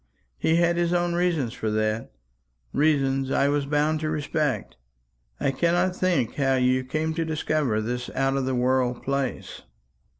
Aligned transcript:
He 0.39 0.55
had 0.55 0.77
his 0.77 0.93
own 0.93 1.13
reasons 1.13 1.53
for 1.53 1.69
that 1.69 2.09
reasons 2.73 3.29
I 3.29 3.49
was 3.49 3.67
bound 3.67 3.99
to 3.99 4.09
respect. 4.09 4.75
I 5.39 5.51
cannot 5.51 5.95
think 5.95 6.37
how 6.37 6.55
you 6.55 6.83
came 6.83 7.13
to 7.13 7.23
discover 7.23 7.79
this 7.83 8.09
out 8.15 8.35
of 8.35 8.45
the 8.45 8.55
world 8.55 9.03
place." 9.03 9.61